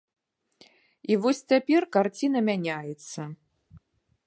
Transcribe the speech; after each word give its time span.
І 1.15 1.17
вось 1.25 1.41
цяпер 1.51 1.81
карціна 1.97 2.39
мяняецца. 2.49 3.21